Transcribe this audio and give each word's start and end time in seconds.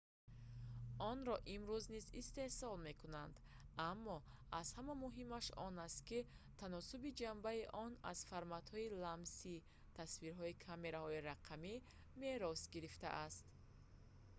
онро 1.11 1.35
имрӯз 1.55 1.85
низ 1.95 2.05
истеҳсол 2.21 2.75
мекунанд 2.87 3.35
аммо 3.91 4.17
аз 4.59 4.67
ҳама 4.75 4.93
муҳимаш 5.03 5.45
он 5.67 5.73
аст 5.87 5.99
ки 6.07 6.19
таносуби 6.61 7.15
ҷанбаи 7.21 7.61
он 7.85 7.91
аз 8.11 8.19
форматҳои 8.29 8.93
ламсии 9.03 9.63
тасвирҳои 9.97 10.59
камераҳои 10.65 11.25
рақамӣ 11.31 11.73
мерос 12.21 12.61
гирифтааст 12.73 13.43